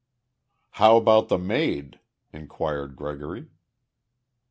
[0.81, 1.99] "How about the maid?"
[2.33, 3.51] inquired Gregory.